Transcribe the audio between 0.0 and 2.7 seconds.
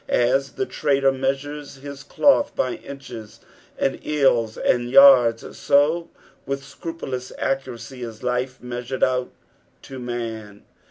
As the trader measures his cloth